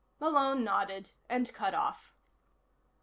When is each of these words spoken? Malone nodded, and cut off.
Malone 0.19 0.63
nodded, 0.63 1.11
and 1.29 1.53
cut 1.53 1.75
off. 1.75 2.11